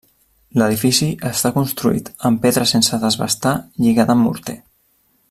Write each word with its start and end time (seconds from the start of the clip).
L'edifici 0.59 1.09
està 1.31 1.51
construït 1.59 2.09
amb 2.31 2.43
pedra 2.47 2.65
sense 2.75 3.01
desbastar 3.07 3.55
lligada 3.85 4.17
amb 4.19 4.31
morter. 4.31 4.57